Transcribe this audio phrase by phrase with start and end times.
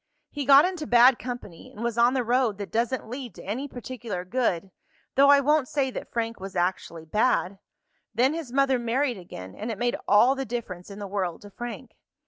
[0.31, 3.67] "He got into bad company and was on the road that doesn't lead to any
[3.67, 4.71] particular good,
[5.13, 7.59] though I won't say that Frank was actually bad.
[8.11, 11.51] Then his mother married again, and it made all the difference in the world to
[11.51, 11.91] Frank."